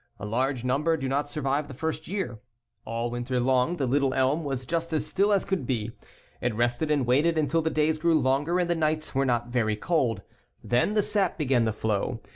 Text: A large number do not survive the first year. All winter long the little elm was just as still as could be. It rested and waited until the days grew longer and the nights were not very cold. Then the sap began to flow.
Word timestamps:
A 0.19 0.25
large 0.25 0.63
number 0.63 0.97
do 0.97 1.07
not 1.07 1.29
survive 1.29 1.67
the 1.67 1.75
first 1.75 2.07
year. 2.07 2.39
All 2.85 3.11
winter 3.11 3.39
long 3.39 3.77
the 3.77 3.85
little 3.85 4.15
elm 4.15 4.43
was 4.43 4.65
just 4.65 4.91
as 4.93 5.05
still 5.05 5.31
as 5.31 5.45
could 5.45 5.67
be. 5.67 5.91
It 6.41 6.55
rested 6.55 6.89
and 6.89 7.05
waited 7.05 7.37
until 7.37 7.61
the 7.61 7.69
days 7.69 7.99
grew 7.99 8.19
longer 8.19 8.59
and 8.59 8.67
the 8.67 8.73
nights 8.73 9.13
were 9.13 9.25
not 9.25 9.49
very 9.49 9.75
cold. 9.75 10.23
Then 10.63 10.95
the 10.95 11.03
sap 11.03 11.37
began 11.37 11.65
to 11.65 11.71
flow. 11.71 12.19